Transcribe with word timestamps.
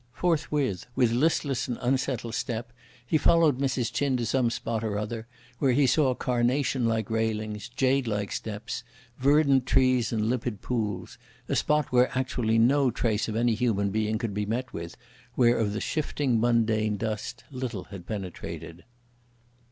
Forthwith, 0.13 0.87
with 0.95 1.11
listless 1.11 1.67
and 1.67 1.77
unsettled 1.79 2.33
step, 2.33 2.73
he 3.05 3.19
followed 3.19 3.59
Mrs. 3.59 3.93
Ch'in 3.93 4.17
to 4.17 4.25
some 4.25 4.49
spot 4.49 4.83
or 4.83 4.97
other, 4.97 5.27
where 5.59 5.73
he 5.73 5.85
saw 5.85 6.15
carnation 6.15 6.87
like 6.87 7.11
railings, 7.11 7.69
jade 7.69 8.07
like 8.07 8.31
steps, 8.31 8.83
verdant 9.19 9.67
trees 9.67 10.11
and 10.11 10.27
limpid 10.27 10.59
pools 10.59 11.19
a 11.47 11.55
spot 11.55 11.91
where 11.91 12.09
actually 12.17 12.57
no 12.57 12.89
trace 12.89 13.27
of 13.27 13.35
any 13.35 13.53
human 13.53 13.91
being 13.91 14.17
could 14.17 14.33
be 14.33 14.47
met 14.47 14.73
with, 14.73 14.97
where 15.35 15.59
of 15.59 15.71
the 15.71 15.79
shifting 15.79 16.39
mundane 16.39 16.97
dust 16.97 17.43
little 17.51 17.83
had 17.93 18.07
penetrated. 18.07 18.83